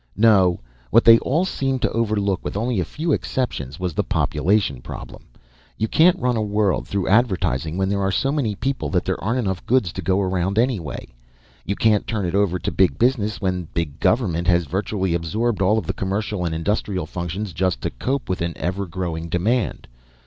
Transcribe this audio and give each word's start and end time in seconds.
"No, 0.17 0.61
what 0.89 1.05
they 1.05 1.19
all 1.19 1.45
seemed 1.45 1.83
to 1.83 1.91
overlook, 1.91 2.43
with 2.43 2.57
only 2.57 2.79
a 2.79 2.83
few 2.85 3.11
exceptions, 3.13 3.79
was 3.79 3.93
the 3.93 4.03
population 4.03 4.81
problem. 4.81 5.25
You 5.77 5.87
can't 5.87 6.17
run 6.17 6.35
a 6.35 6.41
world 6.41 6.87
through 6.87 7.07
advertising 7.07 7.77
when 7.77 7.87
there 7.87 8.01
are 8.01 8.11
so 8.11 8.31
many 8.31 8.55
people 8.55 8.89
that 8.89 9.05
there 9.05 9.23
aren't 9.23 9.37
enough 9.37 9.63
goods 9.67 9.93
to 9.93 10.01
go 10.01 10.19
around 10.19 10.57
anyway. 10.57 11.13
You 11.67 11.75
can't 11.75 12.07
turn 12.07 12.25
it 12.25 12.33
over 12.33 12.57
to 12.57 12.71
big 12.71 12.97
business 12.97 13.39
when 13.41 13.67
big 13.75 13.99
government 13.99 14.47
has 14.47 14.65
virtually 14.65 15.13
absorbed 15.13 15.61
all 15.61 15.77
of 15.77 15.85
the 15.85 15.93
commercial 15.93 16.45
and 16.45 16.55
industrial 16.55 17.05
functions, 17.05 17.53
just 17.53 17.81
to 17.81 17.91
cope 17.91 18.27
with 18.27 18.41
an 18.41 18.53
ever 18.55 18.87
growing 18.87 19.29
demand. 19.29 19.87